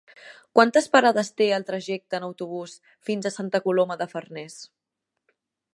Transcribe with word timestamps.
Quantes 0.59 0.87
parades 0.95 1.29
té 1.41 1.49
el 1.57 1.67
trajecte 1.67 2.17
en 2.19 2.25
autobús 2.29 2.75
fins 3.09 3.27
a 3.31 3.35
Santa 3.39 3.65
Coloma 3.67 3.99
de 4.03 4.09
Farners? 4.15 4.59